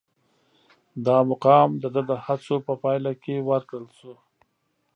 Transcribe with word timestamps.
دا 1.05 1.17
مقام 1.31 1.69
د 1.81 1.83
ده 1.95 2.01
د 2.09 2.11
هڅو 2.25 2.55
په 2.67 2.73
پایله 2.83 3.11
کې 3.23 3.35
ورکړل 3.49 3.87
شو. 3.97 4.13